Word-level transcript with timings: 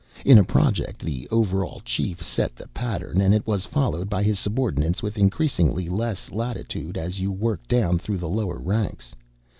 In 0.25 0.39
a 0.39 0.43
Project, 0.43 1.05
the 1.05 1.27
overall 1.29 1.79
chief 1.85 2.23
set 2.23 2.55
the 2.55 2.67
pattern, 2.69 3.21
and 3.21 3.35
it 3.35 3.45
was 3.45 3.67
followed 3.67 4.09
by 4.09 4.23
his 4.23 4.39
subordinates 4.39 5.03
with 5.03 5.15
increasingly 5.15 5.89
less 5.89 6.31
latitude 6.31 6.97
as 6.97 7.19
you 7.19 7.31
worked 7.31 7.67
down 7.69 7.99
through 7.99 8.17
the 8.17 8.27
lower 8.27 8.57
ranks. 8.57 9.13